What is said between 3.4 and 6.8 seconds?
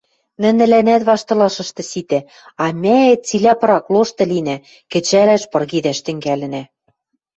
пырак лошты линӓ, кӹчалӓш, пыргедӓш тӹнгӓлӹнӓ.